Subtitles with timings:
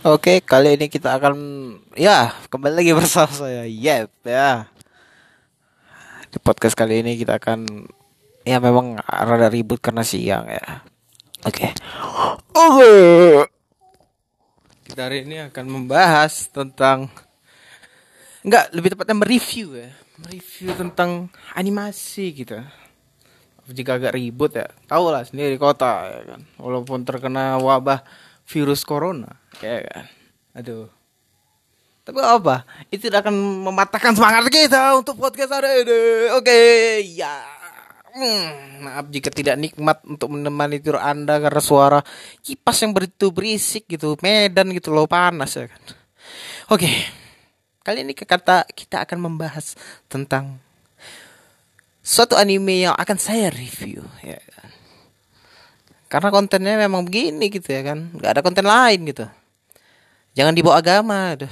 [0.00, 1.36] Oke, kali ini kita akan
[1.92, 3.68] ya kembali lagi bersama saya.
[3.68, 4.64] Yep, ya.
[6.32, 7.68] Di podcast kali ini kita akan
[8.48, 10.88] ya memang rada ribut karena siang ya.
[11.44, 11.76] Oke.
[12.56, 12.92] Oke.
[14.88, 17.12] Kita hari ini akan membahas tentang
[18.40, 19.92] enggak lebih tepatnya mereview ya.
[20.16, 22.56] Mereview tentang animasi gitu.
[23.68, 26.40] Jika agak ribut ya, tahu lah sendiri kota ya kan.
[26.56, 29.38] Walaupun terkena wabah virus corona.
[29.62, 30.04] Ya kan?
[30.58, 30.90] Aduh.
[32.02, 32.66] Tapi apa?
[32.90, 33.36] Itu tidak akan
[33.70, 36.00] mematahkan semangat kita untuk podcast hari ini.
[36.34, 36.58] Oke
[37.14, 37.38] ya.
[38.10, 42.00] Hmm, maaf jika tidak nikmat untuk menemani tidur anda karena suara
[42.42, 45.82] kipas yang begitu berisik gitu medan gitu loh panas ya kan?
[46.74, 46.90] Oke
[47.80, 49.74] kali ini kata kita akan membahas
[50.06, 50.60] tentang
[52.04, 54.36] suatu anime yang akan saya review ya
[56.10, 58.10] karena kontennya memang begini gitu ya kan.
[58.10, 59.24] Nggak ada konten lain gitu.
[60.34, 61.50] Jangan dibawa agama aduh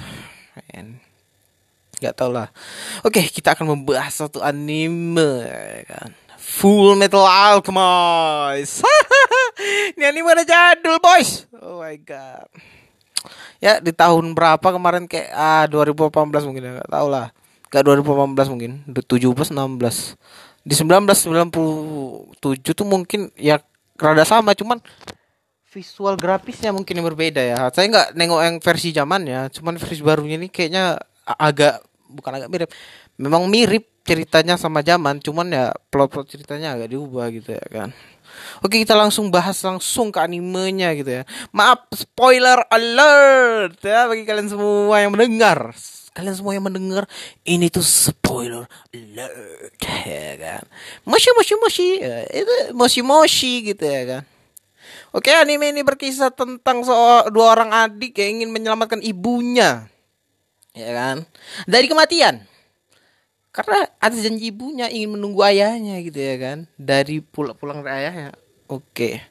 [1.99, 2.47] nggak tau lah.
[3.03, 6.09] Oke kita akan membahas satu anime ya kan.
[6.39, 8.81] Full Metal Alchemist.
[9.99, 11.45] Ini anime udah jadul boys.
[11.59, 12.47] Oh my god.
[13.59, 17.27] Ya di tahun berapa kemarin kayak ah 2018 mungkin ya nggak tahu lah.
[17.69, 18.71] Gak 2018 mungkin.
[18.87, 20.17] 17 16
[20.63, 21.37] di 1997
[22.73, 23.61] tuh mungkin ya
[23.99, 24.79] rada sama cuman
[25.69, 27.69] visual grafisnya mungkin yang berbeda ya.
[27.69, 30.97] Saya nggak nengok yang versi zaman ya cuman versi barunya ini kayaknya
[31.27, 32.69] agak bukan agak mirip.
[33.19, 37.89] Memang mirip ceritanya sama zaman cuman ya plot plot ceritanya agak diubah gitu ya kan.
[38.65, 41.23] Oke kita langsung bahas langsung ke animenya gitu ya.
[41.53, 45.75] Maaf spoiler alert ya bagi kalian semua yang mendengar
[46.19, 47.07] kalian semua yang mendengar
[47.47, 50.63] ini tuh spoiler alert ya kan
[51.07, 54.23] moshi moshi moshi ya, itu moshi moshi gitu ya kan
[55.09, 56.93] Oke, anime ini berkisah tentang so
[57.33, 59.89] dua orang adik yang ingin menyelamatkan ibunya.
[60.77, 61.17] Ya kan?
[61.65, 62.45] Dari kematian.
[63.49, 66.57] Karena atas janji ibunya ingin menunggu ayahnya gitu ya kan.
[66.77, 68.37] Dari pulang-pulang dari ayahnya.
[68.69, 69.25] Oke.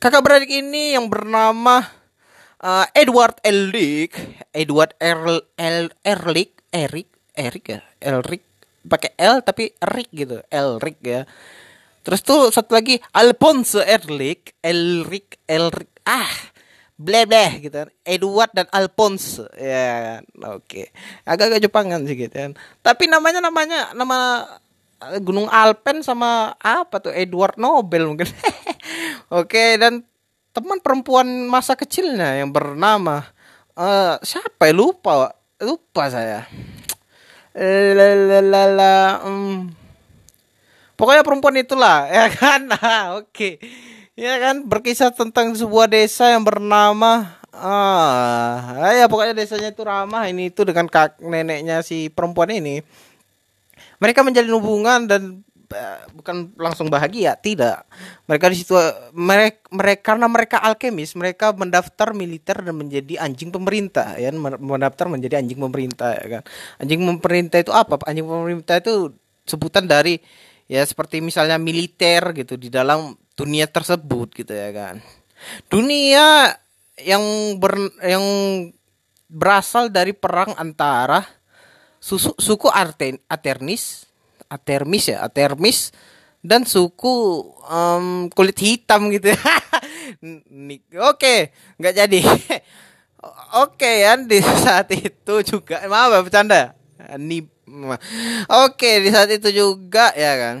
[0.00, 1.84] Kakak beradik ini yang bernama
[2.64, 4.16] uh, Edward Elric,
[4.56, 8.42] Edward Erl, El, Erlik, Erik, Erik ya, Elric
[8.84, 11.24] pakai L tapi Rick gitu, Elric ya.
[12.04, 16.32] Terus tuh satu lagi Alfonso Erlik, Elric, Elric, ah,
[17.00, 17.88] ble ble gitu kan.
[18.04, 20.68] Edward dan Alfonso, ya, oke.
[20.68, 20.86] Okay.
[21.24, 22.52] Agak-agak Jepangan sih gitu kan.
[22.84, 24.44] Tapi namanya namanya nama
[25.20, 28.28] Gunung Alpen sama apa tuh Edward Nobel mungkin.
[29.32, 30.04] oke okay, dan
[30.54, 33.26] teman perempuan masa kecilnya yang bernama
[33.74, 34.72] uh, siapa ya?
[34.72, 36.46] Lupa lupa saya.
[37.54, 39.70] Lalala um.
[40.98, 42.70] pokoknya perempuan itulah ya kan?
[43.18, 43.26] Oke.
[43.30, 43.52] Okay.
[44.14, 44.62] ya kan?
[44.66, 50.30] Berkisah tentang sebuah desa yang bernama ah ya pokoknya desanya itu ramah.
[50.30, 52.78] Ini itu dengan kak neneknya si perempuan ini.
[53.98, 55.42] Mereka menjalin hubungan dan
[56.14, 57.84] bukan langsung bahagia tidak.
[58.30, 58.74] Mereka di situ
[59.14, 65.42] mereka, mereka karena mereka alkemis mereka mendaftar militer dan menjadi anjing pemerintah ya mendaftar menjadi
[65.42, 66.42] anjing pemerintah ya kan?
[66.80, 68.00] Anjing pemerintah itu apa?
[68.06, 69.14] Anjing pemerintah itu
[69.44, 70.18] sebutan dari
[70.64, 75.02] ya seperti misalnya militer gitu di dalam dunia tersebut gitu ya kan?
[75.68, 76.54] Dunia
[77.02, 77.22] yang
[77.58, 78.24] ber yang
[79.26, 81.26] berasal dari perang antara
[81.98, 84.06] susu, suku Arten, Aternis
[84.54, 85.90] Atermis ya, Atermis
[86.44, 89.34] dan suku um, kulit hitam gitu.
[91.10, 91.50] Oke,
[91.80, 92.20] nggak jadi.
[93.64, 96.62] Oke ya di saat itu juga maaf ya bercanda.
[97.16, 97.48] Nih,
[98.48, 100.56] oke di saat itu juga ya kan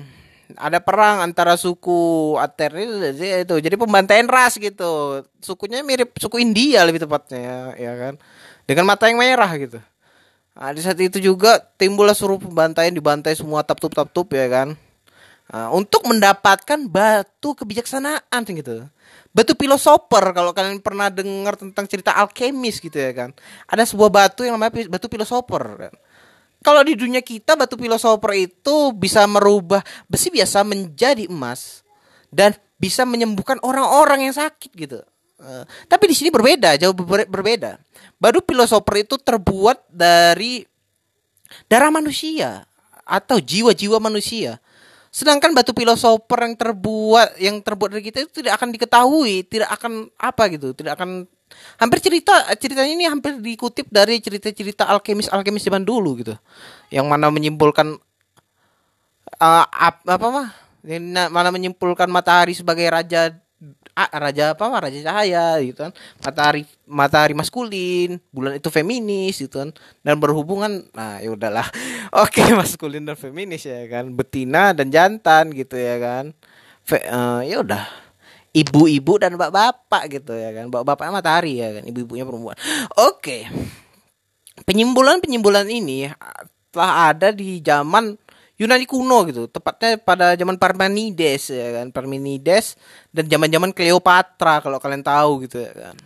[0.54, 7.02] ada perang antara suku Aternis itu jadi pembantaian ras gitu sukunya mirip suku India lebih
[7.02, 8.14] tepatnya ya, ya kan
[8.68, 9.80] dengan mata yang merah gitu
[10.54, 14.46] Nah, di saat itu juga timbullah suruh pembantaian dibantai semua tap tup tap tup ya
[14.46, 14.78] kan.
[15.50, 18.86] Nah, untuk mendapatkan batu kebijaksanaan gitu.
[19.34, 23.34] Batu filosofer kalau kalian pernah dengar tentang cerita alkemis gitu ya kan.
[23.66, 25.94] Ada sebuah batu yang namanya batu filosofer kan.
[26.64, 31.84] Kalau di dunia kita batu filosofer itu bisa merubah besi biasa menjadi emas
[32.32, 35.04] dan bisa menyembuhkan orang-orang yang sakit gitu.
[35.34, 37.82] Uh, tapi di sini berbeda, jauh ber berbeda.
[38.22, 40.62] Batu filosofer itu terbuat dari
[41.66, 42.62] darah manusia
[43.04, 44.62] atau jiwa-jiwa manusia.
[45.14, 50.10] Sedangkan batu filosofer yang terbuat yang terbuat dari kita itu tidak akan diketahui, tidak akan
[50.18, 51.26] apa gitu, tidak akan
[51.78, 56.34] hampir cerita ceritanya ini hampir dikutip dari cerita-cerita alkemis alkemis zaman dulu gitu.
[56.90, 57.94] Yang mana menyimpulkan
[59.38, 60.48] uh, ap, apa mah?
[61.30, 63.32] Mana menyimpulkan matahari sebagai raja
[63.94, 65.92] ah, raja apa raja cahaya gitu kan.
[66.20, 69.70] Matahari matahari maskulin bulan itu feminis gitu kan.
[70.02, 71.66] Dan berhubungan nah ya udahlah.
[72.22, 74.10] Oke maskulin dan feminis ya kan.
[74.12, 76.34] Betina dan jantan gitu ya kan.
[76.84, 77.86] Fe, uh, ya udah.
[78.54, 80.70] Ibu-ibu dan bapak-bapak gitu ya kan.
[80.70, 81.82] Bapak-bapak matahari ya kan.
[81.86, 82.54] Ibu-ibunya perempuan.
[82.98, 83.50] Oke.
[84.62, 86.06] Penyimbulan-penyimbulan ini
[86.70, 88.18] telah ada di zaman
[88.54, 92.78] Yunani kuno gitu, tepatnya pada zaman Parmenides ya kan, Parmenides
[93.10, 95.96] dan zaman-zaman Cleopatra kalau kalian tahu gitu ya kan.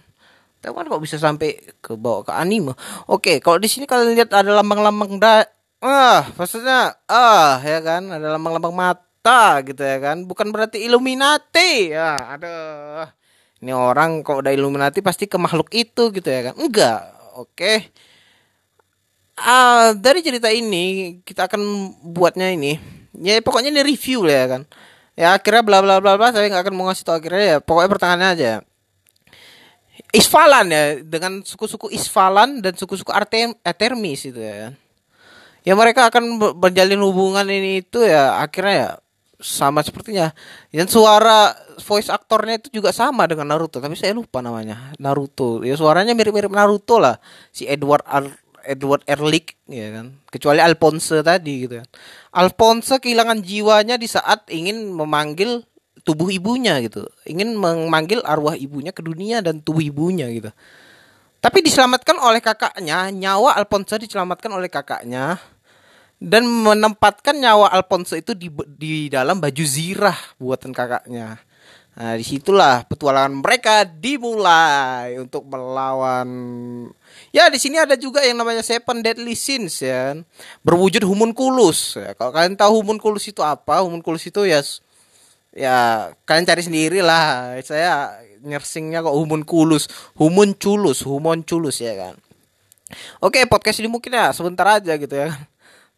[0.64, 2.72] Tapi kan kok bisa sampai ke bawah ke anime.
[3.04, 5.44] Oke, kalau di sini kalian lihat ada lambang-lambang da
[5.84, 10.24] ah, maksudnya ah ya kan, ada lambang-lambang mata gitu ya kan.
[10.24, 11.92] Bukan berarti Illuminati.
[11.92, 12.54] Ya, ada
[13.60, 16.54] ini orang kalau udah Illuminati pasti ke makhluk itu gitu ya kan.
[16.56, 17.12] Enggak.
[17.38, 17.92] Oke
[19.42, 21.60] uh, dari cerita ini kita akan
[22.14, 22.78] buatnya ini.
[23.18, 24.62] Ya pokoknya ini review lah ya kan.
[25.18, 27.58] Ya akhirnya bla bla bla bla saya nggak akan mau ngasih tau akhirnya ya.
[27.58, 28.52] Pokoknya pertanyaannya aja
[30.08, 34.72] Isfalan ya dengan suku-suku Isfalan dan suku-suku Artem Atermis itu ya.
[35.66, 38.90] Ya mereka akan berjalin hubungan ini itu ya akhirnya ya
[39.36, 40.32] sama sepertinya.
[40.72, 41.52] Dan suara
[41.84, 44.96] voice aktornya itu juga sama dengan Naruto tapi saya lupa namanya.
[44.96, 45.60] Naruto.
[45.60, 47.20] Ya suaranya mirip-mirip Naruto lah.
[47.52, 48.32] Si Edward Ar
[48.68, 50.20] Edward Ehrlich ya kan?
[50.28, 51.88] Kecuali Alphonse tadi gitu kan.
[52.36, 55.64] Alphonse kehilangan jiwanya di saat ingin memanggil
[56.04, 57.08] tubuh ibunya gitu.
[57.24, 60.52] Ingin memanggil arwah ibunya ke dunia dan tubuh ibunya gitu.
[61.40, 65.40] Tapi diselamatkan oleh kakaknya nyawa Alphonse diselamatkan oleh kakaknya
[66.18, 71.38] dan menempatkan nyawa Alphonse itu di di dalam baju zirah buatan kakaknya.
[71.98, 76.30] Nah, di situlah petualangan mereka dimulai untuk melawan.
[77.28, 80.16] Ya, di sini ada juga yang namanya Seven Deadly Sins ya,
[80.64, 82.00] berwujud homunculus.
[82.00, 84.64] Ya, kalau kalian tahu homunculus itu apa, homunculus itu ya,
[85.52, 85.76] ya
[86.24, 87.52] kalian cari sendiri lah.
[87.60, 92.14] Saya nyersingnya kok homunculus, homunculus, homunculus ya kan.
[93.20, 95.28] Oke, podcast ini mungkin ya sebentar aja gitu ya.
[95.28, 95.44] Kan.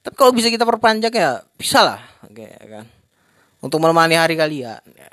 [0.01, 2.87] Tapi kalau bisa kita perpanjang ya bisa lah, oke ya kan.
[3.61, 4.81] Untuk menemani hari kalian.
[4.97, 5.13] Ya.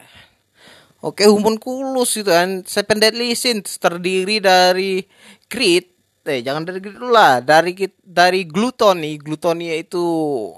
[1.03, 1.29] Oke,
[1.61, 2.63] kulus itu kan.
[2.65, 5.03] Seven Deadly Sins terdiri dari
[5.45, 5.96] grit.
[6.27, 7.39] Eh, jangan dari grit lah.
[7.39, 7.71] Dari
[8.03, 9.15] dari glutoni.
[9.15, 10.03] Glutoni itu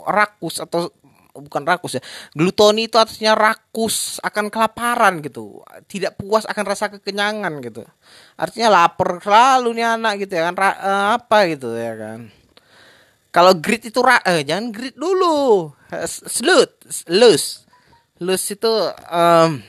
[0.09, 0.89] rakus atau
[1.37, 2.03] bukan rakus ya.
[2.33, 5.61] Glutoni itu artinya rakus akan kelaparan gitu.
[5.85, 7.85] Tidak puas akan rasa kekenyangan gitu.
[8.33, 10.55] Artinya lapar selalu nih anak gitu ya kan.
[10.57, 12.19] Ra, uh, apa gitu ya kan.
[13.29, 15.69] Kalau grit itu ra, eh, jangan grit dulu.
[16.09, 17.69] Slut, lus.
[18.19, 18.73] Lus itu
[19.07, 19.61] um,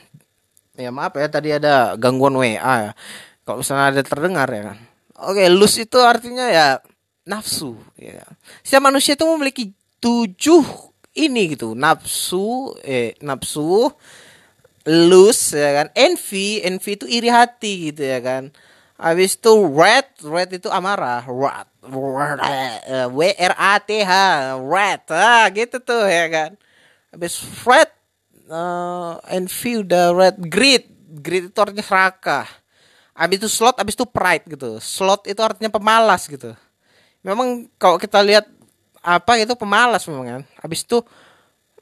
[0.75, 2.91] ya maaf ya tadi ada gangguan WA ya.
[3.45, 4.90] Kalau misalnya ada terdengar ya kan.
[5.21, 6.67] Oke, lus itu artinya ya
[7.29, 8.25] nafsu ya.
[8.65, 9.69] Setiap manusia itu memiliki
[10.01, 10.65] tujuh
[11.13, 13.93] ini gitu, nafsu eh nafsu
[14.89, 15.87] lus ya kan.
[15.93, 18.49] Envy, envy itu iri hati gitu ya kan.
[18.97, 21.69] Habis itu red, red itu amarah, red,
[23.09, 24.13] W R A T H,
[24.61, 26.51] red, ah gitu tuh ya kan.
[27.13, 27.89] Habis red
[28.49, 30.85] uh, envy udah red greed
[31.21, 32.47] greed itu artinya serakah
[33.21, 34.81] abis itu slot abis itu pride gitu.
[34.81, 36.57] Slot itu artinya pemalas gitu.
[37.21, 38.49] Memang kalau kita lihat
[39.01, 40.41] apa itu pemalas memang kan.
[40.65, 41.05] Abis itu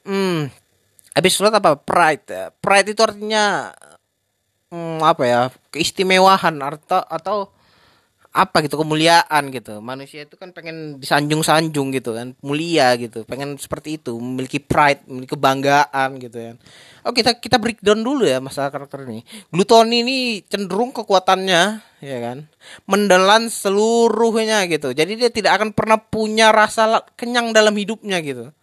[0.04, 0.52] hmm
[1.16, 1.80] abis slot apa?
[1.80, 2.44] Pride ya.
[2.60, 3.72] pride itu artinya
[4.68, 5.40] hmm, apa ya?
[5.72, 7.38] Keistimewaan atau atau
[8.30, 9.82] apa gitu kemuliaan gitu.
[9.82, 13.26] Manusia itu kan pengen disanjung-sanjung gitu kan mulia gitu.
[13.26, 16.56] Pengen seperti itu memiliki pride memiliki kebanggaan gitu kan.
[17.02, 19.26] Oh kita kita breakdown dulu ya masalah karakter ini.
[19.50, 21.62] Glutoni ini cenderung kekuatannya
[22.00, 22.46] ya kan
[22.86, 24.94] mendelan seluruhnya gitu.
[24.94, 28.54] Jadi dia tidak akan pernah punya rasa kenyang dalam hidupnya gitu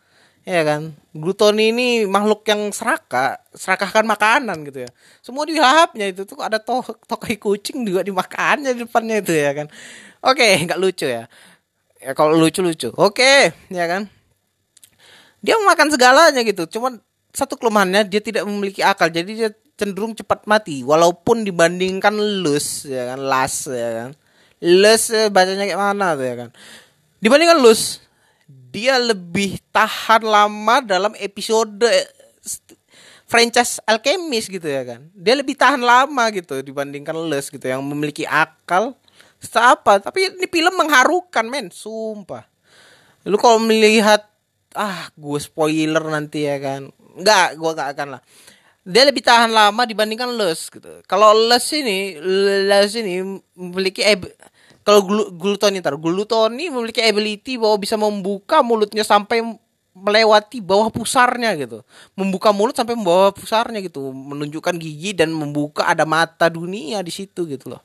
[0.47, 0.95] ya kan?
[1.11, 4.89] Glutoni ini makhluk yang serakah serakahkan makanan gitu ya.
[5.19, 9.51] Semua di lahapnya itu tuh ada to tokai kucing juga dimakannya di depannya itu ya
[9.51, 9.67] kan.
[10.23, 11.27] Oke nggak lucu ya.
[11.99, 14.07] Ya kalau lucu lucu oke ya kan?
[15.43, 16.63] Dia makan segalanya gitu.
[16.79, 17.03] Cuman
[17.35, 19.11] satu kelemahannya dia tidak memiliki akal.
[19.11, 20.81] Jadi dia cenderung cepat mati.
[20.81, 23.19] Walaupun dibandingkan lus ya kan?
[23.19, 24.09] Las ya kan?
[24.63, 26.49] Lus eh, bacanya kayak mana tuh ya kan?
[27.19, 28.06] Dibandingkan lus
[28.71, 31.87] dia lebih tahan lama dalam episode
[33.27, 35.01] franchise Alchemist gitu ya kan.
[35.13, 38.95] Dia lebih tahan lama gitu dibandingkan Les gitu yang memiliki akal
[39.53, 41.69] apa tapi ini film mengharukan men.
[41.69, 42.47] Sumpah.
[43.27, 44.25] Lu kalau melihat
[44.73, 46.89] ah gue spoiler nanti ya kan.
[47.19, 48.21] Nggak gue nggak akan lah.
[48.87, 51.03] Dia lebih tahan lama dibandingkan Les gitu.
[51.05, 52.15] Kalau Les ini
[52.65, 54.01] Les ini memiliki
[54.87, 55.03] kalau
[55.35, 59.43] glutoni tar glutoni memiliki ability bahwa bisa membuka mulutnya sampai
[59.91, 61.83] melewati bawah pusarnya gitu.
[62.15, 64.15] Membuka mulut sampai membawa pusarnya gitu.
[64.15, 67.83] Menunjukkan gigi dan membuka ada mata dunia di situ gitu loh.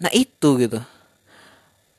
[0.00, 0.80] Nah itu gitu.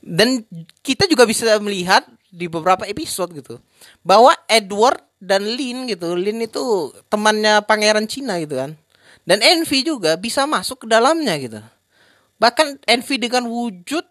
[0.02, 0.42] Dan
[0.82, 3.62] kita juga bisa melihat di beberapa episode gitu
[4.02, 8.74] bahwa Edward dan Lin gitu Lin itu temannya pangeran Cina gitu kan.
[9.30, 11.62] Dan Envy juga bisa masuk ke dalamnya gitu
[12.40, 14.08] bahkan Envy dengan wujud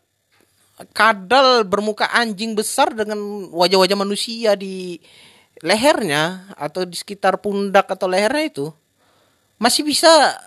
[0.95, 3.19] kadal bermuka anjing besar dengan
[3.51, 5.03] wajah-wajah manusia di
[5.59, 8.67] lehernya atau di sekitar pundak atau lehernya itu
[9.59, 10.39] masih bisa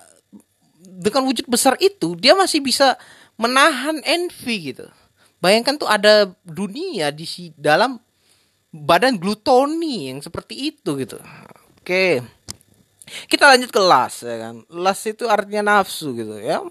[0.79, 2.95] dengan wujud besar itu dia masih bisa
[3.35, 4.87] menahan envy gitu.
[5.41, 7.25] Bayangkan tuh ada dunia di
[7.57, 7.97] dalam
[8.71, 11.17] badan glutoni yang seperti itu gitu.
[11.81, 12.21] Oke.
[13.27, 14.63] Kita lanjut ke las ya kan.
[14.69, 16.63] Las itu artinya nafsu gitu ya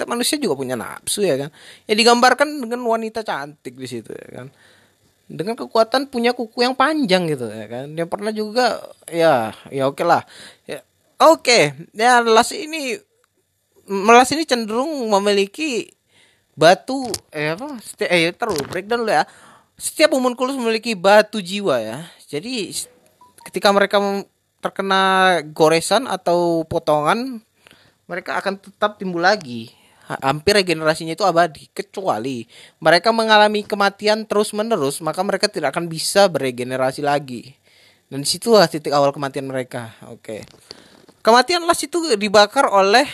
[0.00, 1.52] setiap manusia juga punya nafsu ya kan?
[1.84, 4.48] Ya digambarkan dengan wanita cantik di situ ya kan?
[5.28, 7.92] Dengan kekuatan punya kuku yang panjang gitu ya kan?
[7.92, 8.80] Dia pernah juga
[9.12, 10.24] ya ya oke lah.
[10.64, 10.80] Ya
[11.20, 11.44] oke.
[11.44, 11.92] Okay.
[11.92, 12.96] ya las ini
[13.92, 15.92] melas ini cenderung memiliki
[16.56, 17.76] batu eh apa?
[17.84, 19.28] Setiap, eh terus breakdown dulu ya.
[19.76, 22.08] Setiap homunculus memiliki batu jiwa ya.
[22.24, 22.72] Jadi
[23.44, 24.00] ketika mereka
[24.64, 27.44] terkena goresan atau potongan
[28.08, 29.76] mereka akan tetap timbul lagi
[30.18, 32.42] hampir regenerasinya itu abadi kecuali
[32.82, 37.54] mereka mengalami kematian terus menerus maka mereka tidak akan bisa beregenerasi lagi.
[38.10, 40.42] Dan situlah titik awal kematian mereka oke.
[41.22, 43.06] Kematian las itu dibakar oleh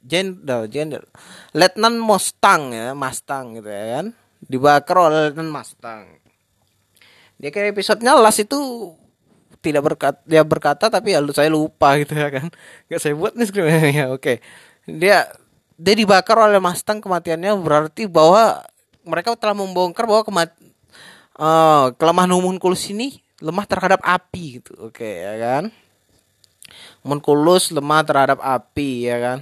[0.00, 1.04] gender gender.
[1.52, 4.06] Letnan Mustang ya Mustang gitu ya kan.
[4.40, 6.22] Dibakar oleh letnan Mustang.
[7.36, 8.56] Dia kayak episodenya las itu
[9.62, 12.48] tidak berkata dia berkata tapi ya saya lupa gitu ya kan.
[12.88, 14.22] Nggak saya buat nih skripnya oke.
[14.22, 14.36] Okay.
[14.82, 15.30] dia
[15.82, 18.62] dia dibakar oleh Mustang kematiannya berarti bahwa
[19.02, 20.54] mereka telah membongkar bahwa kemat
[21.34, 24.72] uh, kelemahan homunculus ini lemah terhadap api gitu.
[24.78, 25.64] Oke, okay, ya kan?
[27.02, 29.38] Homunculus lemah terhadap api ya kan?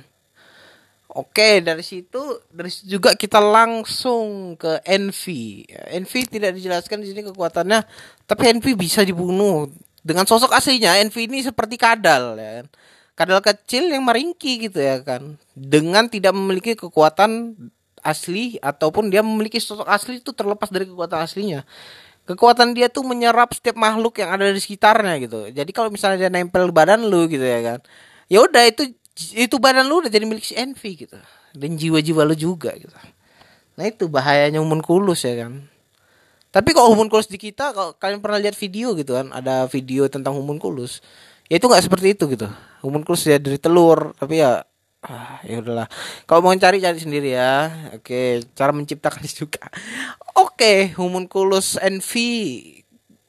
[1.13, 5.69] Oke, dari situ dari situ juga kita langsung ke Envy.
[5.93, 7.85] Envy tidak dijelaskan di sini kekuatannya,
[8.25, 9.69] tapi Envy bisa dibunuh
[10.01, 10.97] dengan sosok aslinya.
[10.97, 12.69] Envy ini seperti kadal ya kan
[13.21, 15.37] kadal kecil yang meringki gitu ya kan.
[15.53, 17.53] Dengan tidak memiliki kekuatan
[18.01, 21.69] asli ataupun dia memiliki sosok asli itu terlepas dari kekuatan aslinya.
[22.25, 25.53] Kekuatan dia tuh menyerap setiap makhluk yang ada di sekitarnya gitu.
[25.53, 27.79] Jadi kalau misalnya dia nempel badan lu gitu ya kan.
[28.33, 28.89] Ya udah itu
[29.37, 31.21] itu badan lu udah jadi milik si Envy gitu.
[31.53, 32.95] Dan jiwa-jiwa lu juga gitu.
[33.77, 35.69] Nah itu bahayanya kulus ya kan.
[36.49, 40.41] Tapi kalau kulus di kita kalau kalian pernah lihat video gitu kan ada video tentang
[40.57, 41.05] kulus
[41.51, 42.47] ya itu nggak seperti itu gitu.
[42.87, 44.63] Homunculus ya dari telur tapi ya
[45.03, 45.91] ah, ya udahlah.
[46.25, 49.67] Kalau mau cari cari sendiri ya oke cara menciptakan juga.
[50.39, 52.13] Oke homunculus NV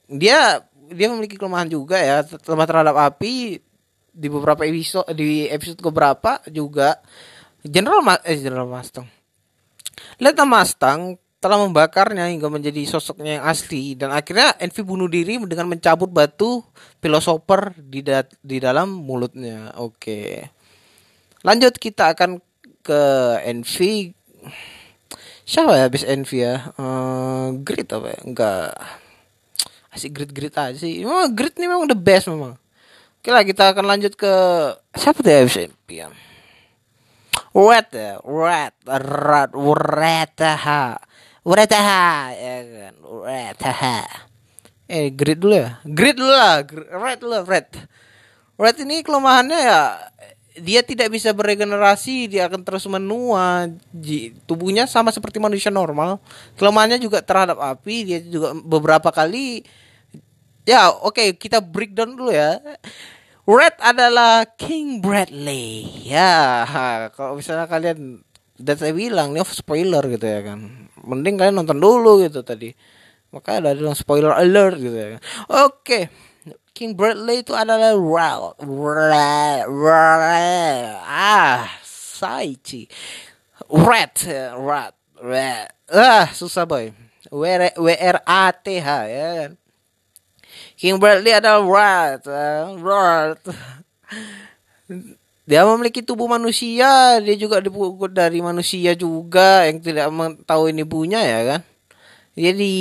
[0.05, 0.61] dia
[0.91, 3.57] dia memiliki kelemahan juga ya lemah terhadap api
[4.11, 6.99] di beberapa episode di episode beberapa juga
[7.63, 9.07] General Ma eh General Mustang.
[10.19, 11.01] Lieutenant Mustang
[11.41, 16.61] telah membakarnya hingga menjadi sosoknya yang asli dan akhirnya Envy bunuh diri dengan mencabut batu
[17.01, 19.73] filosofer di da di dalam mulutnya.
[19.81, 20.45] Oke.
[21.41, 22.37] Lanjut kita akan
[22.85, 23.01] ke
[23.41, 24.13] Envy.
[25.41, 26.77] Siapa ya habis Envy ya?
[26.77, 28.19] Uh, grit apa ya?
[28.21, 28.71] Enggak.
[29.89, 31.01] Asik grit-grit aja sih.
[31.01, 32.53] Memang grit nih memang the best memang.
[33.17, 34.33] Oke lah kita akan lanjut ke
[34.93, 36.13] siapa tuh ya habis Envy ya?
[37.51, 41.01] Red ya, red, red, red, red,
[41.41, 42.95] Uretaha ya kan?
[43.01, 43.99] Uretaha.
[44.85, 45.81] Eh grid dulu ya?
[45.81, 46.61] Grid dulu lah.
[46.69, 47.67] Red dulu red.
[48.61, 49.81] Red ini kelemahannya ya
[50.51, 53.71] dia tidak bisa beregenerasi dia akan terus menua.
[54.45, 56.21] Tubuhnya sama seperti manusia normal.
[56.59, 59.65] Kelemahannya juga terhadap api dia juga beberapa kali
[60.61, 62.61] ya oke okay, kita breakdown dulu ya.
[63.49, 66.05] Red adalah King Bradley.
[66.05, 66.69] Ya
[67.17, 68.21] kalau misalnya kalian
[68.61, 70.89] dan saya bilang ini spoiler gitu ya kan.
[71.01, 72.71] Mending kalian nonton dulu gitu tadi.
[73.33, 75.21] Makanya ada bilang spoiler alert gitu ya kan.
[75.67, 76.13] Oke.
[76.71, 78.55] King Bradley itu adalah Ral
[81.03, 82.87] ah Saichi.
[83.67, 84.15] Red
[84.55, 86.95] Red Red ah susah boy.
[87.31, 89.51] W R A T H ya kan.
[90.79, 92.23] King Bradley adalah Red
[92.81, 93.41] Red
[95.51, 100.07] dia memiliki tubuh manusia dia juga dipukul dari manusia juga yang tidak
[100.47, 101.61] tahu ini punya ya kan?
[102.31, 102.71] Dia di,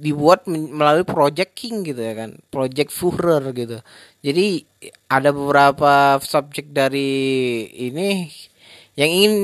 [0.00, 2.40] dibuat melalui project king gitu ya kan?
[2.48, 3.76] Project Führer gitu.
[4.24, 4.64] Jadi
[5.12, 7.12] ada beberapa subjek dari
[7.92, 8.32] ini
[8.96, 9.34] yang ingin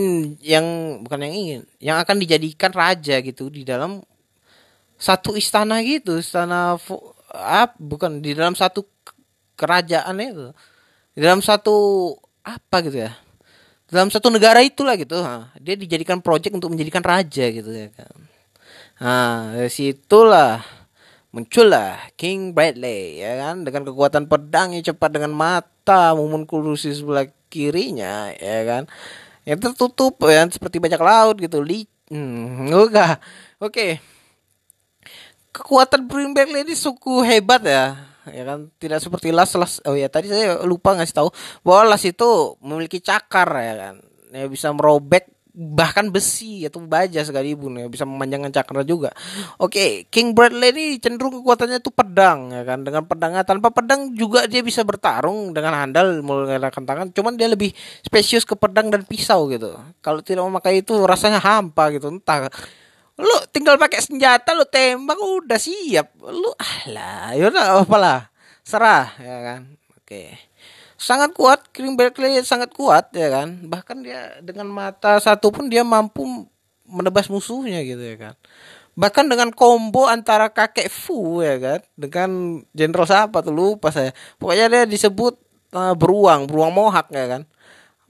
[0.41, 0.67] yang
[1.05, 4.01] bukan yang ingin yang akan dijadikan raja gitu di dalam
[4.97, 6.81] satu istana gitu istana
[7.37, 8.89] ah bukan di dalam satu
[9.61, 10.49] kerajaan itu.
[11.13, 11.77] Di dalam satu
[12.57, 13.13] apa gitu ya.
[13.91, 15.19] Dalam satu negara itulah gitu.
[15.59, 18.15] Dia dijadikan project untuk menjadikan raja gitu ya kan.
[19.01, 20.63] Nah dari situlah
[21.35, 23.67] muncullah King Bradley ya kan?
[23.67, 28.83] Dengan kekuatan pedang yang cepat dengan mata memukul di sebelah kirinya ya kan?
[29.43, 31.59] Yang tertutup ya seperti bajak laut gitu.
[31.63, 33.07] Li hmm, oke
[33.59, 33.87] oke.
[35.51, 40.29] Kekuatan Bradley ini suku hebat ya ya kan tidak seperti las las oh ya tadi
[40.29, 41.29] saya lupa ngasih tahu
[41.65, 43.95] bahwa las itu memiliki cakar ya kan
[44.31, 49.11] ya bisa merobek bahkan besi atau baja sekalipun ya bisa memanjangkan cakra juga.
[49.59, 52.87] Oke, King Bradley ini cenderung kekuatannya itu pedang ya kan.
[52.87, 57.07] Dengan pedangnya tanpa pedang juga dia bisa bertarung dengan handal menggunakan tangan.
[57.13, 59.77] Cuman dia lebih spesius ke pedang dan pisau gitu.
[60.01, 62.09] Kalau tidak memakai itu rasanya hampa gitu.
[62.09, 62.49] Entah
[63.21, 66.17] lu tinggal pakai senjata lu tembak udah siap.
[66.19, 68.33] Lu ah lah yaudah apalah.
[68.65, 69.61] Serah ya kan.
[70.01, 70.35] Oke.
[71.01, 73.69] Sangat kuat King Berkeley sangat kuat ya kan.
[73.69, 76.27] Bahkan dia dengan mata satu pun dia mampu
[76.89, 78.35] menebas musuhnya gitu ya kan.
[78.99, 81.81] Bahkan dengan combo antara kakek Fu ya kan.
[81.95, 84.13] Dengan jenderal siapa tuh lupa saya.
[84.37, 85.39] Pokoknya dia disebut
[85.73, 87.43] uh, beruang beruang mohak ya kan.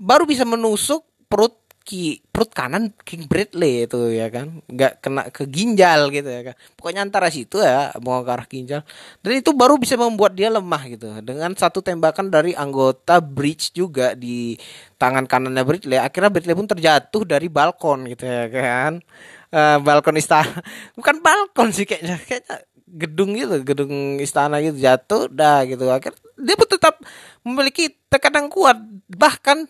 [0.00, 1.59] Baru bisa menusuk perut
[1.90, 4.62] ki perut kanan King Bradley itu ya kan?
[4.70, 6.54] Nggak kena ke ginjal gitu ya kan?
[6.78, 8.86] Pokoknya antara situ ya mau ke arah ginjal.
[9.18, 11.10] Dan itu baru bisa membuat dia lemah gitu.
[11.18, 14.54] Dengan satu tembakan dari anggota bridge juga di
[15.02, 19.02] tangan kanannya Bradley akhirnya Bradley pun terjatuh dari balkon gitu ya kan?
[19.50, 20.62] Uh, balkon istana.
[20.96, 22.22] Bukan balkon sih kayaknya.
[22.22, 22.56] Kayaknya
[22.90, 25.90] gedung gitu gedung istana gitu jatuh dah gitu.
[25.90, 27.02] Akhirnya dia pun tetap
[27.42, 28.78] memiliki tekanan kuat.
[29.10, 29.66] Bahkan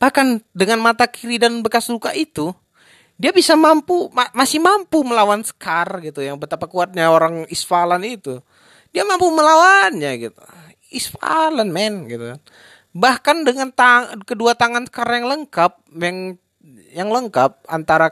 [0.00, 2.56] Bahkan dengan mata kiri dan bekas luka itu,
[3.20, 8.40] dia bisa mampu ma masih mampu melawan Scar gitu yang betapa kuatnya orang Isfalan itu.
[8.96, 10.40] Dia mampu melawannya gitu.
[10.88, 12.40] Isfalan men gitu.
[12.96, 16.40] Bahkan dengan tang kedua tangan Scar yang lengkap yang
[16.96, 18.08] yang lengkap antara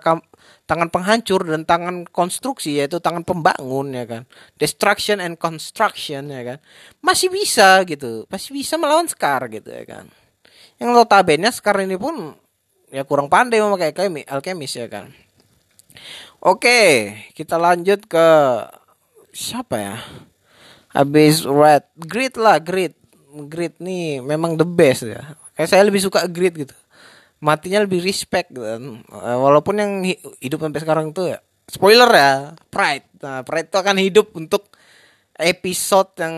[0.69, 4.23] tangan penghancur dan tangan konstruksi yaitu tangan pembangun ya kan
[4.61, 6.59] destruction and construction ya kan
[7.01, 10.05] masih bisa gitu masih bisa melawan Scar gitu ya kan
[10.79, 12.35] yang notabene sekarang ini pun
[12.89, 13.93] ya kurang pandai memakai
[14.27, 15.11] alkemis, ya kan.
[16.39, 18.27] Oke, kita lanjut ke
[19.35, 19.97] siapa ya?
[20.95, 22.95] Habis red, grid lah, grid.
[23.29, 25.37] Grid nih memang the best ya.
[25.59, 26.75] Kayak saya lebih suka grid gitu.
[27.39, 28.67] Matinya lebih respect gitu.
[29.15, 29.93] walaupun yang
[30.43, 31.39] hidup sampai sekarang tuh ya
[31.69, 32.33] spoiler ya,
[32.73, 33.07] Pride.
[33.21, 34.73] Nah, Pride itu akan hidup untuk
[35.39, 36.35] episode yang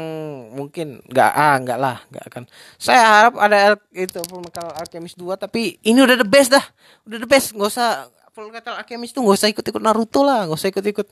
[0.53, 2.45] mungkin nggak ah nggak lah nggak akan.
[2.77, 6.65] Saya harap ada itu Full Metal Alchemist 2 tapi ini udah the best dah.
[7.09, 7.57] Udah the best.
[7.57, 10.45] Nggak usah Full Metal Alchemist tuh nggak usah ikut ikut Naruto lah.
[10.45, 11.09] Nggak usah ikut ikut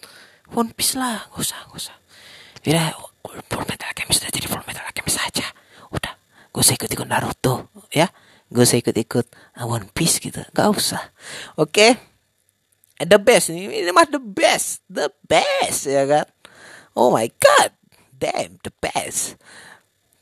[0.53, 1.33] One Piece lah.
[1.33, 1.97] Nggak usah nggak usah.
[2.69, 2.93] Ya
[3.25, 5.47] Full Metal Alchemist udah jadi Full Metal Alchemist aja.
[5.89, 6.13] Udah
[6.53, 8.13] nggak usah ikut ikut Naruto ya.
[8.53, 9.27] Nggak usah ikut ikut
[9.65, 10.45] One Piece gitu.
[10.53, 11.03] Nggak usah.
[11.57, 11.73] Oke?
[11.73, 11.93] Okay?
[13.01, 13.49] the best.
[13.49, 14.85] Ini ini mah the best.
[14.93, 16.29] The best ya kan
[16.99, 17.71] oh my god.
[18.19, 19.39] Damn the best.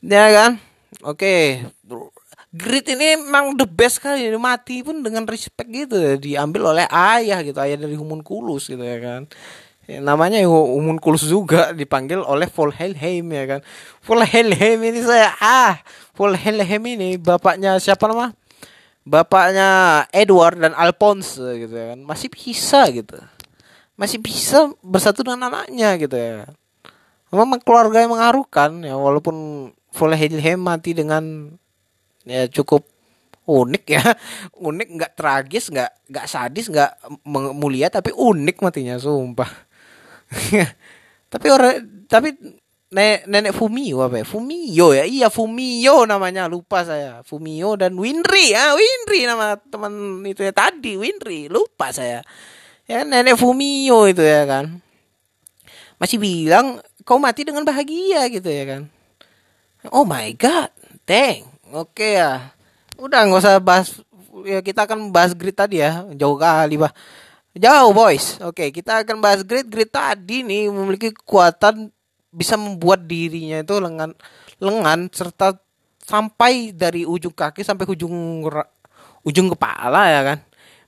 [0.04, 0.60] Ya kan?
[1.00, 1.64] Oke.
[1.64, 2.04] Okay.
[2.52, 6.14] Grit ini memang the best kali mati pun dengan respect gitu ya.
[6.20, 7.56] diambil oleh ayah gitu.
[7.56, 9.24] Ayah dari Kulus gitu ya kan.
[9.88, 10.44] Ya, namanya
[11.00, 13.60] Kulus juga dipanggil oleh Volhelheim ya kan.
[14.04, 15.80] Volhelheim ini saya ah
[16.12, 18.36] Volhelheim ini bapaknya siapa nama?
[19.06, 22.00] Bapaknya Edward dan Alphonse gitu ya kan.
[22.04, 23.16] Masih bisa gitu.
[23.96, 26.44] Masih bisa bersatu dengan anaknya gitu ya
[27.36, 31.54] memang keluarga yang mengharukan ya walaupun Fulham mati dengan
[32.24, 32.84] ya cukup
[33.46, 34.02] unik ya.
[34.68, 37.22] Unik nggak tragis nggak nggak sadis nggak
[37.54, 39.48] mulia tapi unik matinya sumpah.
[41.26, 42.38] Tapi orang tapi
[42.86, 44.26] nenek nenek Fumio apa ya?
[44.26, 45.02] Fumio ya?
[45.02, 47.22] Iya Fumio namanya lupa saya.
[47.26, 52.22] Fumio dan Winry ya Winry nama teman itu ya tadi Winry lupa saya.
[52.86, 54.78] Ya nenek Fumio itu ya kan.
[55.98, 58.82] Masih bilang kau mati dengan bahagia gitu ya kan?
[59.94, 60.74] Oh my god
[61.06, 61.46] dang.
[61.70, 62.50] Oke okay, ya.
[62.98, 64.02] Udah nggak usah bahas
[64.42, 66.90] ya kita akan bahas grid tadi ya jauh kali bah
[67.54, 68.42] jauh boys.
[68.42, 69.70] Oke okay, kita akan bahas grid.
[69.70, 71.94] Grid tadi nih memiliki kekuatan
[72.34, 74.10] bisa membuat dirinya itu lengan
[74.58, 75.54] lengan serta
[76.02, 78.42] sampai dari ujung kaki sampai ujung
[79.22, 80.38] ujung kepala ya kan.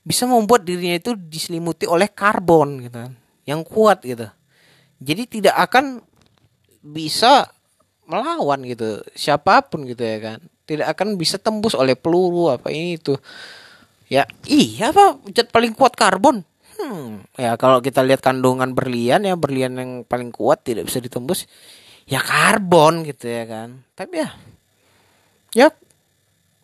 [0.02, 3.14] Bisa membuat dirinya itu diselimuti oleh karbon gitu kan.
[3.46, 4.26] Yang kuat gitu
[4.98, 6.02] jadi tidak akan
[6.82, 7.50] bisa
[8.08, 13.00] melawan gitu siapa pun gitu ya kan tidak akan bisa tembus oleh peluru apa ini
[13.00, 13.16] itu
[14.08, 16.44] ya iya apa jet paling kuat karbon
[16.78, 21.50] Hmm, ya kalau kita lihat kandungan berlian ya berlian yang paling kuat tidak bisa ditembus
[22.06, 23.82] ya karbon gitu ya kan.
[23.98, 24.28] Tapi ya
[25.50, 25.66] ya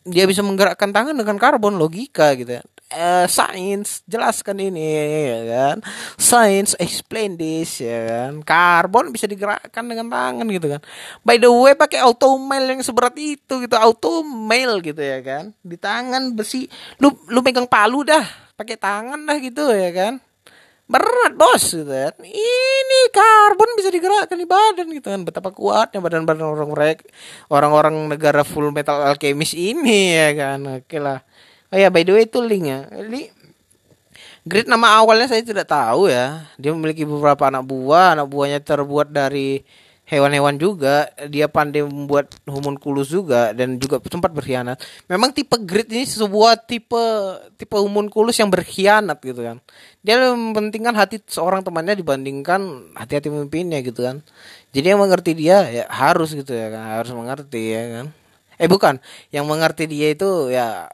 [0.06, 2.62] dia bisa menggerakkan tangan dengan karbon logika gitu ya.
[2.94, 4.86] Uh, science jelaskan ini
[5.26, 5.76] ya kan?
[6.14, 8.32] Science explain this ya kan?
[8.46, 10.80] Karbon bisa digerakkan dengan tangan gitu kan?
[11.26, 13.74] By the way pakai auto mail yang seberat itu gitu.
[13.74, 15.50] Auto mail gitu ya kan?
[15.66, 16.70] Di tangan besi.
[17.02, 18.22] Lu lu pegang palu dah.
[18.54, 20.22] Pakai tangan dah gitu ya kan?
[20.86, 22.14] Berat bos gitu kan?
[22.22, 25.26] Ini karbon bisa digerakkan di badan gitu kan?
[25.26, 27.02] Betapa kuatnya badan-badan orang mereka
[27.50, 30.62] orang-orang negara full metal alchemist ini ya kan?
[30.78, 31.26] Oke lah
[31.74, 32.86] oh ya by the way itu linknya.
[33.10, 33.34] Link
[34.44, 36.44] Grid nama awalnya saya tidak tahu ya.
[36.60, 38.12] Dia memiliki beberapa anak buah.
[38.12, 39.64] Anak buahnya terbuat dari
[40.04, 41.08] hewan-hewan juga.
[41.32, 44.76] Dia pandai membuat homunculus juga dan juga sempat berkhianat.
[45.08, 47.00] Memang tipe grid ini sebuah tipe
[47.56, 49.64] tipe homunculus yang berkhianat gitu kan.
[50.04, 54.20] Dia mementingkan hati seorang temannya dibandingkan hati-hati pemimpinnya gitu kan.
[54.76, 57.00] Jadi yang mengerti dia ya harus gitu ya kan.
[57.00, 58.06] Harus mengerti ya kan.
[58.60, 59.00] Eh bukan.
[59.32, 60.92] Yang mengerti dia itu ya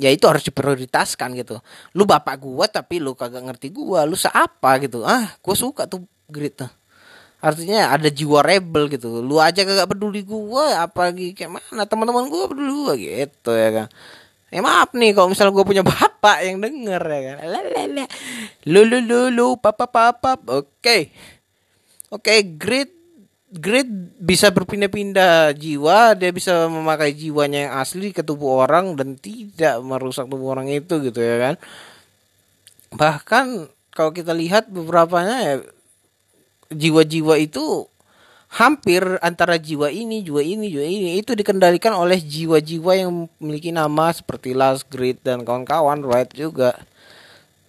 [0.00, 1.60] ya itu harus diprioritaskan gitu.
[1.92, 5.04] Lu bapak gua tapi lu kagak ngerti gua lu seapa gitu.
[5.04, 6.70] Ah gua suka tuh grid tuh.
[7.42, 9.20] Artinya ada jiwa rebel gitu.
[9.20, 13.88] Lu aja kagak peduli gua apalagi kayak mana teman-teman gua peduli gua gitu ya kan.
[14.52, 17.36] Ya maaf nih kalau misalnya gua punya bapak yang denger ya kan.
[17.44, 18.04] Lalalala.
[18.68, 20.98] lu lu lu lu papa papa oke.
[22.12, 23.01] Oke grid
[23.52, 29.76] grid bisa berpindah-pindah jiwa dia bisa memakai jiwanya yang asli ke tubuh orang dan tidak
[29.84, 31.54] merusak tubuh orang itu gitu ya kan
[32.96, 35.54] bahkan kalau kita lihat beberapanya ya
[36.72, 37.84] jiwa-jiwa itu
[38.52, 44.12] hampir antara jiwa ini, jiwa ini, jiwa ini itu dikendalikan oleh jiwa-jiwa yang memiliki nama
[44.12, 46.76] seperti Last Grid dan kawan-kawan, right juga.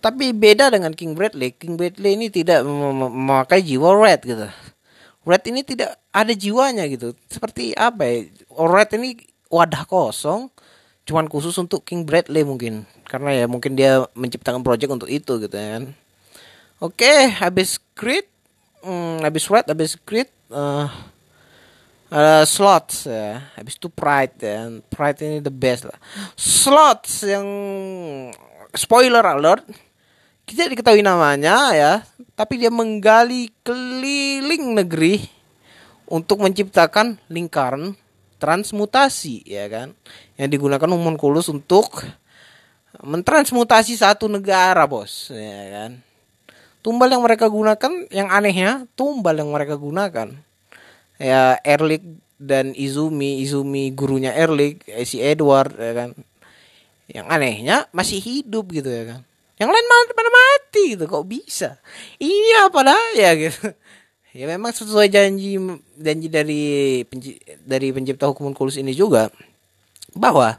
[0.04, 1.56] Tapi beda dengan King Bradley.
[1.56, 4.48] King Bradley ini tidak mem memakai jiwa Red gitu.
[5.24, 7.16] Red ini tidak ada jiwanya gitu.
[7.32, 8.28] Seperti apa ya?
[8.54, 9.16] Red ini
[9.48, 10.52] wadah kosong,
[11.08, 12.84] cuman khusus untuk King Bradley mungkin.
[13.08, 15.96] Karena ya mungkin dia menciptakan project untuk itu gitu kan.
[16.84, 18.34] Oke, habis Grid
[18.84, 20.92] hmm, habis red habis grid uh,
[22.12, 25.98] uh, slots ya habis itu pride ya pride ini the best lah
[26.36, 27.48] slots yang
[28.76, 29.64] spoiler alert
[30.44, 31.94] kita diketahui namanya ya.
[32.34, 35.22] Tapi dia menggali keliling negeri
[36.10, 37.96] untuk menciptakan lingkaran
[38.42, 39.96] transmutasi ya kan?
[40.36, 42.04] Yang digunakan homunculus untuk
[43.02, 45.92] mentransmutasi satu negara bos ya kan?
[46.84, 50.36] Tumbal yang mereka gunakan yang anehnya tumbal yang mereka gunakan
[51.16, 52.04] ya Erlik
[52.36, 56.10] dan Izumi Izumi gurunya Erlik eh, si Edward ya kan?
[57.08, 59.22] Yang anehnya masih hidup gitu ya kan
[59.64, 61.80] yang lain pada mati gitu kok bisa?
[62.20, 63.72] Iya padahal ya gitu.
[64.34, 65.62] Ya memang sesuai janji
[65.94, 66.66] janji dari
[67.70, 69.30] dari pencipta hukuman kulus ini juga
[70.18, 70.58] bahwa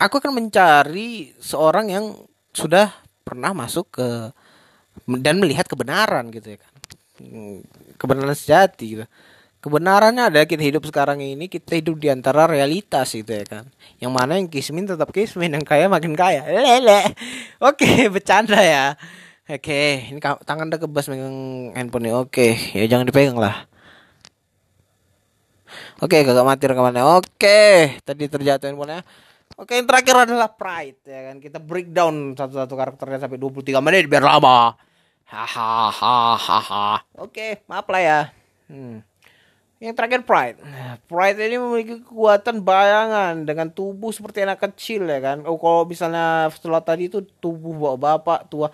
[0.00, 2.16] aku akan mencari seorang yang
[2.56, 2.88] sudah
[3.28, 4.08] pernah masuk ke
[5.20, 6.72] dan melihat kebenaran gitu ya kan.
[8.00, 9.04] Kebenaran sejati gitu
[9.64, 13.64] kebenarannya ada kita hidup sekarang ini kita hidup di antara realitas gitu ya kan
[13.96, 17.16] yang mana yang kismin tetap kismin yang kaya makin kaya lele
[17.64, 18.92] oke bercanda ya
[19.48, 23.64] oke ini tangan udah kebas megang handphone oke ya jangan dipegang lah
[26.04, 27.60] oke gak mati rekamannya oke
[28.04, 29.00] tadi terjatuh handphonenya
[29.54, 31.38] Oke, yang terakhir adalah Pride ya kan.
[31.38, 34.74] Kita breakdown satu-satu karakternya sampai 23 menit biar lama.
[35.30, 37.06] Hahaha.
[37.22, 38.20] Oke, maaf lah ya.
[38.66, 39.06] Hmm.
[39.82, 40.58] Yang terakhir Pride.
[41.10, 45.42] Pride ini memiliki kekuatan bayangan dengan tubuh seperti anak kecil ya kan.
[45.44, 48.70] Oh, kalau misalnya setelah tadi itu tubuh bawa bapak tua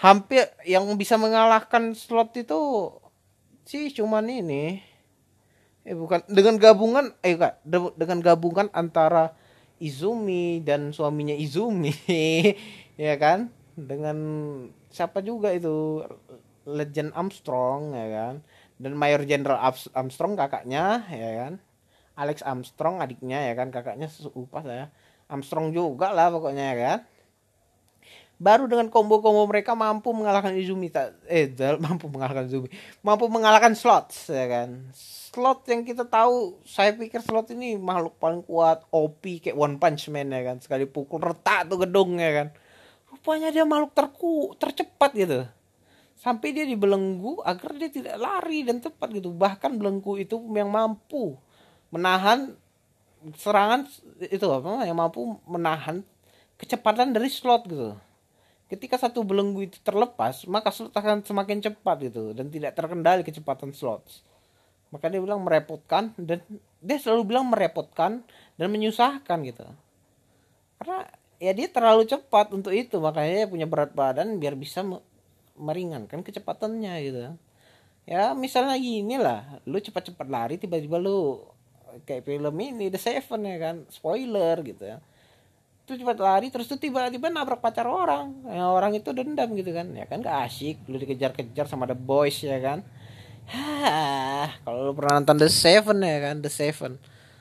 [0.00, 2.90] hampir yang bisa mengalahkan slot itu
[3.64, 4.82] sih cuman ini.
[5.86, 7.64] Eh bukan dengan gabungan eh kak
[7.96, 9.32] dengan gabungan antara
[9.80, 11.88] Izumi dan suaminya Izumi
[13.00, 14.18] ya kan dengan
[14.92, 16.04] siapa juga itu
[16.68, 18.34] Legend Armstrong ya kan
[18.80, 19.60] dan Mayor General
[19.92, 21.52] Armstrong kakaknya ya kan?
[22.16, 23.68] Alex Armstrong adiknya ya kan?
[23.68, 24.88] Kakaknya lupa saya.
[25.28, 26.98] Armstrong juga lah pokoknya ya kan?
[28.40, 31.52] Baru dengan combo-combo mereka mampu mengalahkan Izumi tak eh
[31.84, 32.72] mampu mengalahkan Izumi.
[33.04, 34.88] Mampu mengalahkan slots ya kan?
[34.96, 40.08] Slot yang kita tahu saya pikir slot ini makhluk paling kuat OP kayak One Punch
[40.08, 40.56] Man ya kan?
[40.64, 42.48] Sekali pukul retak tuh gedung ya kan?
[43.12, 45.44] Rupanya dia makhluk terku tercepat gitu
[46.20, 49.32] sampai dia dibelenggu agar dia tidak lari dan cepat gitu.
[49.32, 51.40] Bahkan belenggu itu yang mampu
[51.88, 52.52] menahan
[53.40, 53.88] serangan
[54.20, 56.04] itu apa yang mampu menahan
[56.60, 57.96] kecepatan dari slot gitu.
[58.68, 63.72] Ketika satu belenggu itu terlepas maka slot akan semakin cepat gitu dan tidak terkendali kecepatan
[63.72, 64.04] slot
[64.90, 66.42] maka dia bilang merepotkan dan
[66.82, 68.26] dia selalu bilang merepotkan
[68.58, 69.66] dan menyusahkan gitu.
[70.82, 71.06] Karena
[71.38, 74.82] ya dia terlalu cepat untuk itu makanya dia punya berat badan biar bisa
[75.60, 77.36] meringankan kecepatannya gitu.
[78.08, 81.44] Ya misalnya gini lah lu cepat-cepat lari tiba-tiba lu
[82.08, 84.98] kayak film ini The Seven ya kan spoiler gitu ya.
[85.84, 88.34] Itu cepat lari terus tuh tiba-tiba nabrak pacar orang.
[88.48, 89.92] Yang orang itu dendam gitu kan.
[89.94, 92.82] Ya kan gak asik lu dikejar-kejar sama the boys ya kan.
[94.66, 96.98] Kalau lu pernah nonton The Seven ya kan The Seven.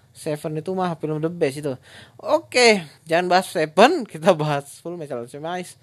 [0.10, 1.74] Seven itu mah film the best itu.
[2.20, 5.78] Oke jangan bahas Seven kita bahas Full Metal Alchemist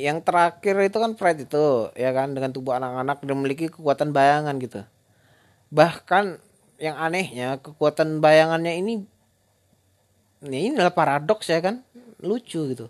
[0.00, 4.56] yang terakhir itu kan Fred itu ya kan dengan tubuh anak-anak dan memiliki kekuatan bayangan
[4.56, 4.80] gitu.
[5.68, 6.40] Bahkan
[6.80, 8.92] yang anehnya kekuatan bayangannya ini
[10.40, 11.84] ini adalah paradoks ya kan
[12.24, 12.88] lucu gitu.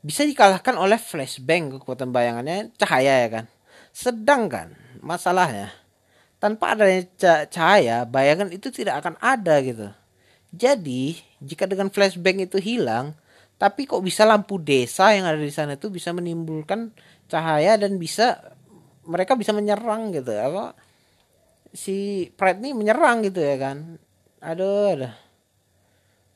[0.00, 3.44] Bisa dikalahkan oleh flashbang kekuatan bayangannya cahaya ya kan.
[3.92, 4.72] Sedangkan
[5.04, 5.68] masalahnya
[6.40, 7.04] tanpa adanya
[7.52, 9.92] cahaya bayangan itu tidak akan ada gitu.
[10.50, 13.12] Jadi jika dengan flashbang itu hilang
[13.60, 16.88] tapi kok bisa lampu desa yang ada di sana itu bisa menimbulkan
[17.28, 18.40] cahaya dan bisa
[19.04, 20.32] mereka bisa menyerang gitu.
[20.32, 20.72] Apa?
[21.76, 24.00] Si Pret ini menyerang gitu ya kan.
[24.40, 25.12] Aduh ada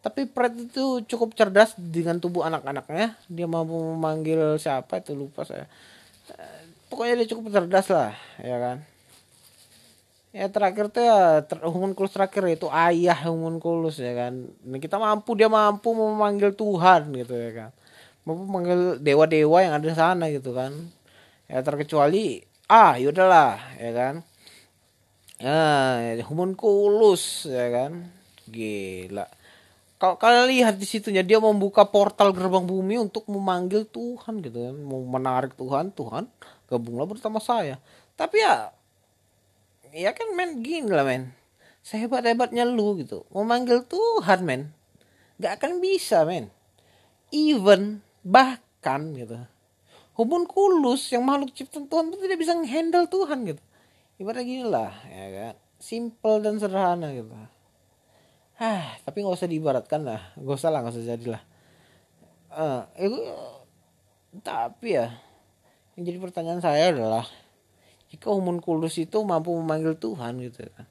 [0.04, 3.16] tapi Fred itu cukup cerdas dengan tubuh anak-anaknya.
[3.24, 5.64] Dia mampu memanggil siapa itu lupa saya.
[6.28, 8.93] Eh, pokoknya dia cukup cerdas lah ya kan
[10.34, 11.62] ya terakhir tuh ya ter,
[11.94, 13.14] kulus terakhir itu ayah
[13.62, 14.50] kulus ya kan.
[14.66, 17.70] Dan kita mampu dia mampu memanggil Tuhan gitu ya kan.
[18.26, 20.74] Mampu memanggil dewa-dewa yang ada di sana gitu kan.
[21.46, 24.14] Ya terkecuali ah yaudahlah ya kan.
[25.38, 26.18] Ya
[26.58, 28.10] kulus ya kan.
[28.50, 29.26] Gila.
[29.94, 34.76] Kalau kalian lihat di situnya dia membuka portal gerbang bumi untuk memanggil Tuhan gitu kan.
[34.82, 36.26] Mau menarik Tuhan Tuhan
[36.66, 37.78] gabunglah bersama saya.
[38.18, 38.74] Tapi ya
[39.94, 40.66] ya kan men?
[40.66, 41.30] Gini lah men.
[41.86, 43.22] Sehebat hebatnya lu gitu.
[43.30, 44.74] Memanggil Tuhan men.
[45.38, 46.50] Nggak akan bisa men.
[47.30, 49.38] Even bahkan gitu.
[50.18, 53.62] Hubun kulus yang makhluk ciptaan Tuhan itu tidak bisa handle Tuhan gitu.
[54.18, 55.54] Ibaratnya gini lah ya kan.
[55.78, 57.30] Simple dan sederhana gitu.
[58.54, 61.42] Hah, tapi nggak usah diibaratkan lah, nggak usah lah, nggak usah jadilah.
[62.54, 63.18] Uh, itu,
[64.46, 65.10] tapi ya,
[65.98, 67.26] yang jadi pertanyaan saya adalah,
[68.18, 70.86] kulus itu mampu memanggil Tuhan gitu kan,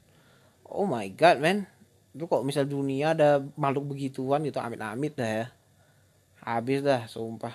[0.66, 1.68] oh my god man,
[2.12, 5.46] itu kok misal dunia ada makhluk begituan gitu, amit-amit dah ya,
[6.44, 7.54] habis dah, sumpah.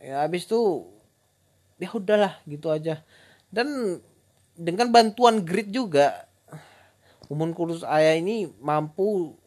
[0.00, 0.88] Ya habis tuh,
[1.76, 3.04] ya udahlah gitu aja.
[3.52, 4.00] Dan
[4.56, 6.28] dengan bantuan grid juga
[7.30, 9.38] kulus ayah ini mampu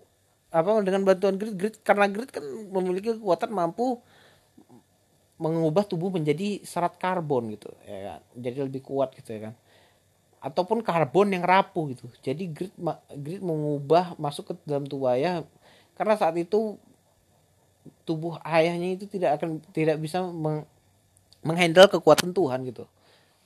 [0.54, 4.00] apa dengan bantuan grid grid karena grid kan memiliki kekuatan mampu
[5.42, 8.22] mengubah tubuh menjadi serat karbon gitu ya kan?
[8.38, 9.54] Jadi lebih kuat gitu ya kan?
[10.44, 12.06] Ataupun karbon yang rapuh gitu.
[12.22, 12.74] Jadi grid
[13.18, 15.42] grid mengubah masuk ke dalam tubuh ayah.
[15.96, 16.78] Karena saat itu
[18.08, 20.68] tubuh ayahnya itu tidak akan tidak bisa meng,
[21.44, 22.86] menghandle kekuatan Tuhan gitu.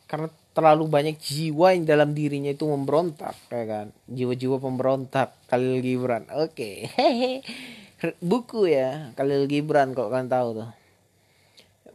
[0.07, 3.87] Karena terlalu banyak jiwa yang dalam dirinya itu memberontak ya kan?
[4.09, 6.25] Jiwa-jiwa pemberontak Khalil Gibran.
[6.33, 8.15] Oke okay.
[8.21, 10.69] buku ya Khalil Gibran kalau kalian tahu tuh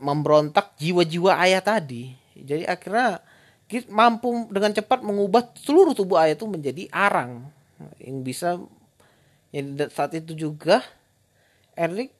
[0.02, 2.10] memberontak jiwa-jiwa ayah tadi.
[2.34, 3.22] Jadi akhirnya
[3.70, 7.46] kita mampu dengan cepat mengubah seluruh tubuh ayah itu menjadi arang.
[8.02, 8.48] Yang bisa
[9.54, 9.62] ya
[9.94, 10.82] saat itu juga
[11.78, 12.10] Erik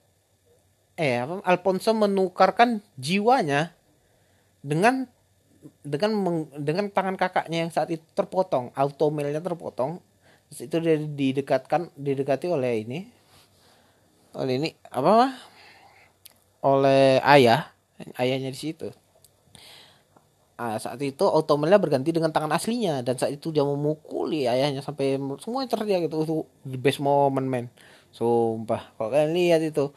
[0.95, 3.75] eh apa Alfonso menukarkan jiwanya
[4.63, 5.11] dengan
[5.83, 9.99] dengan meng, dengan tangan kakaknya yang saat itu terpotong automailnya terpotong.
[10.53, 13.01] Itu dia didekatkan didekati oleh ini
[14.33, 15.37] oleh ini apa
[16.65, 17.72] oleh ayah
[18.19, 18.89] ayahnya di situ
[20.59, 25.19] nah, saat itu automailnya berganti dengan tangan aslinya dan saat itu dia memukuli ayahnya sampai
[25.43, 26.37] semua terjadi gitu itu
[26.67, 27.67] the best moment man
[28.13, 29.89] Sumpah, kalau kalian lihat itu,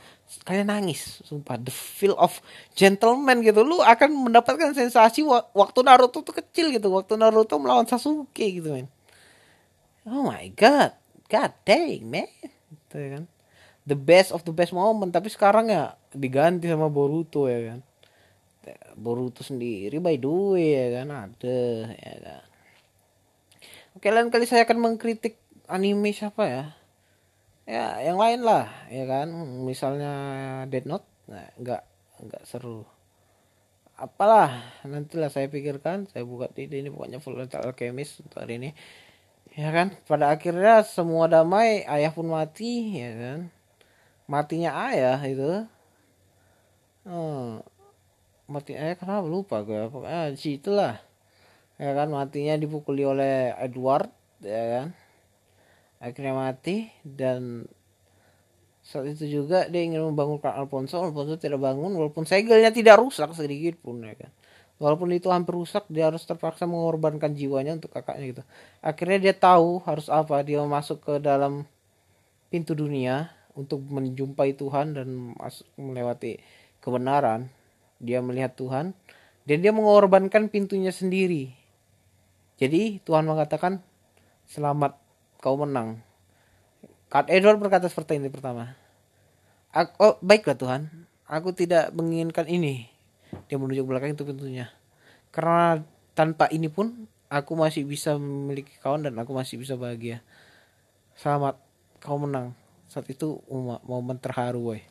[0.48, 1.20] kalian nangis.
[1.28, 2.40] Sumpah, the feel of
[2.72, 3.60] gentleman gitu.
[3.68, 6.88] Lu akan mendapatkan sensasi waktu Naruto tuh kecil gitu.
[6.96, 8.88] Waktu Naruto melawan Sasuke gitu, men.
[10.08, 10.96] Oh my god.
[11.28, 12.32] God dang, man.
[12.72, 13.24] Gitu kan.
[13.84, 15.12] The best of the best moment.
[15.12, 17.80] Tapi sekarang ya diganti sama Boruto ya kan.
[18.98, 21.08] Boruto sendiri by the way ya kan.
[21.14, 21.60] Ada
[21.94, 22.44] ya kan.
[23.96, 25.40] Oke, lain kali saya akan mengkritik
[25.72, 26.66] anime siapa ya?
[27.66, 29.32] Ya yang lain lah ya kan?
[29.66, 30.14] Misalnya
[30.70, 31.82] Dead Note nah, nggak
[32.28, 32.86] nggak seru.
[33.96, 38.70] Apalah nantilah saya pikirkan saya buka ide ini pokoknya Full Metal Alchemist untuk hari ini.
[39.56, 39.96] Ya kan?
[40.04, 43.40] Pada akhirnya semua damai ayah pun mati ya kan?
[44.28, 45.64] Matinya ayah itu.
[47.08, 47.64] Hmm,
[48.46, 49.26] mati eh kenapa?
[49.26, 51.02] Lupa gue pokoknya di situ lah
[51.76, 54.12] ya kan matinya dipukuli oleh Edward
[54.44, 54.88] ya kan.
[56.00, 57.66] Akhirnya mati dan
[58.86, 61.02] saat itu juga dia ingin membangunkan Alfonso.
[61.02, 64.32] Alfonso tidak bangun walaupun segelnya tidak rusak sedikit pun ya kan.
[64.76, 68.44] Walaupun itu hampir rusak dia harus terpaksa mengorbankan jiwanya untuk kakaknya gitu.
[68.84, 71.64] Akhirnya dia tahu harus apa dia masuk ke dalam
[72.52, 76.44] pintu dunia untuk menjumpai Tuhan dan masuk melewati
[76.84, 77.48] kebenaran
[78.02, 78.98] dia melihat Tuhan
[79.46, 81.54] dan dia mengorbankan pintunya sendiri.
[82.56, 83.84] Jadi Tuhan mengatakan
[84.48, 84.96] selamat
[85.44, 86.02] kau menang.
[87.12, 88.76] Kat Edward berkata seperti ini pertama.
[89.76, 90.88] Aku, oh baiklah Tuhan.
[91.28, 92.88] Aku tidak menginginkan ini.
[93.52, 94.72] Dia menunjuk belakang itu pintunya.
[95.36, 95.84] Karena
[96.16, 100.24] tanpa ini pun aku masih bisa memiliki kawan dan aku masih bisa bahagia.
[101.20, 101.60] Selamat
[102.00, 102.56] kau menang.
[102.88, 103.42] Saat itu
[103.84, 104.82] momen terharu boy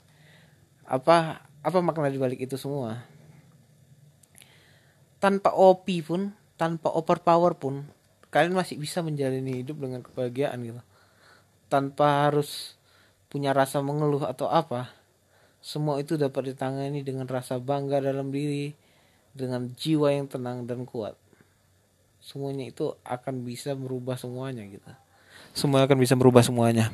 [0.85, 3.01] apa apa makna dibalik itu semua?
[5.17, 7.89] Tanpa OP pun tanpa overpower pun
[8.29, 10.83] kalian masih bisa menjalani hidup dengan kebahagiaan gitu.
[11.73, 12.77] Tanpa harus
[13.33, 14.93] punya rasa mengeluh atau apa
[15.65, 18.77] semua itu dapat ditangani dengan rasa bangga dalam diri
[19.33, 21.17] dengan jiwa yang tenang dan kuat.
[22.21, 24.93] Semuanya itu akan bisa merubah semuanya gitu.
[25.57, 26.93] Semua akan bisa merubah semuanya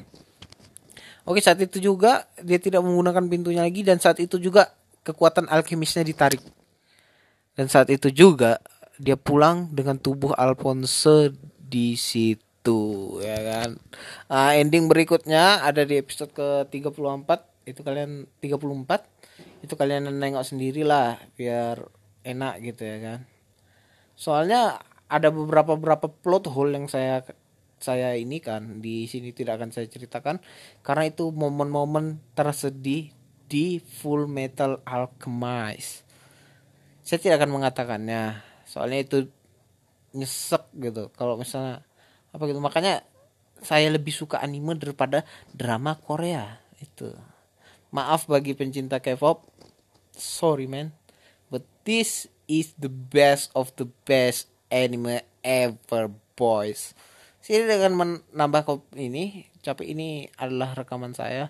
[1.31, 4.75] Oke saat itu juga dia tidak menggunakan pintunya lagi dan saat itu juga
[5.07, 6.43] kekuatan alkemisnya ditarik.
[7.55, 8.59] Dan saat itu juga
[8.99, 13.79] dia pulang dengan tubuh Alphonse di situ ya kan.
[14.27, 17.31] Nah, ending berikutnya ada di episode ke-34
[17.71, 21.79] itu kalian 34 itu kalian nengok sendiri lah biar
[22.27, 23.19] enak gitu ya kan.
[24.19, 27.23] Soalnya ada beberapa beberapa plot hole yang saya
[27.81, 30.38] saya ini kan di sini tidak akan saya ceritakan
[30.85, 33.11] karena itu momen-momen tersedih
[33.51, 36.07] di Full Metal Alchemist.
[37.03, 38.38] Saya tidak akan mengatakannya,
[38.69, 39.19] soalnya itu
[40.14, 41.11] nyesek gitu.
[41.19, 41.83] Kalau misalnya
[42.31, 43.03] apa gitu, makanya
[43.59, 47.11] saya lebih suka anime daripada drama Korea itu.
[47.90, 49.51] Maaf bagi pencinta K-pop,
[50.14, 50.95] sorry man,
[51.51, 56.95] but this is the best of the best anime ever, boys.
[57.40, 58.68] Sini dengan menambah
[59.00, 61.48] ini, capek ini adalah rekaman saya.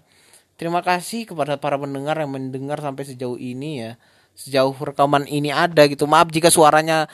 [0.54, 3.92] Terima kasih kepada para pendengar yang mendengar sampai sejauh ini ya.
[4.38, 6.06] Sejauh rekaman ini ada gitu.
[6.06, 7.10] Maaf jika suaranya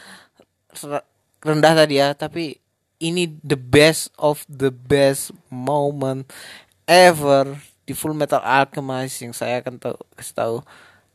[1.40, 2.60] rendah tadi ya, tapi
[3.00, 6.28] ini the best of the best moment
[6.84, 10.56] ever di Full Metal Alchemist yang saya akan tahu kasih tahu.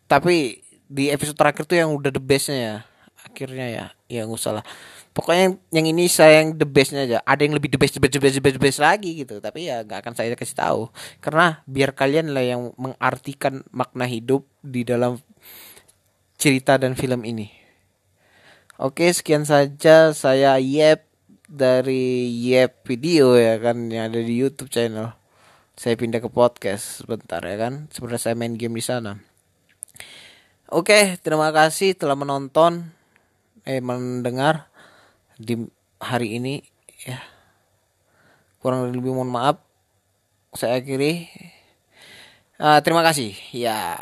[0.07, 2.77] Tapi di episode terakhir tuh yang udah the bestnya ya.
[3.21, 4.65] Akhirnya ya, ya nggak usah
[5.11, 7.19] pokoknya yang, ini saya yang the bestnya aja.
[7.27, 9.43] Ada yang lebih the best the best the best the best, the best lagi gitu.
[9.43, 10.81] Tapi ya nggak akan saya kasih tahu.
[11.19, 15.19] Karena biar kalian lah yang mengartikan makna hidup di dalam
[16.39, 17.51] cerita dan film ini.
[18.81, 21.05] Oke sekian saja saya Yep
[21.45, 25.13] dari Yep video ya kan yang ada di YouTube channel.
[25.77, 27.91] Saya pindah ke podcast sebentar ya kan.
[27.93, 29.21] Sebenarnya saya main game di sana.
[30.71, 32.89] Oke terima kasih telah menonton
[33.67, 34.70] eh mendengar
[35.41, 35.65] di
[35.97, 36.61] hari ini
[37.09, 37.17] ya.
[38.61, 39.57] Kurang lebih mohon maaf.
[40.53, 41.25] Saya akhiri.
[42.61, 43.33] Uh, terima kasih.
[43.49, 43.97] Ya